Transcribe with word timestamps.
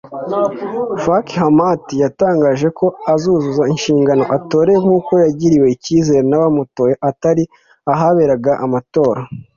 Faki 1.03 1.35
Mahamat 1.39 1.83
yatangaje 2.03 2.67
ko 2.79 2.85
azuzuza 3.13 3.63
inshingano 3.73 4.23
atorewe 4.37 4.77
nkuko 4.83 5.11
yagiriwe 5.23 5.67
icyizere 5.75 6.21
n’abamutoye 6.29 6.93
atari 7.09 7.43
ahaberaga 7.91 8.51
amatora 8.65 9.21